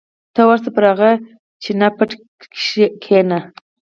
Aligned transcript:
ته 0.33 0.41
ورشه 0.47 0.69
پر 0.75 0.83
هغه 0.91 1.09
چینه 1.63 1.87
پټه 1.97 2.17
کېنه. 3.03 3.39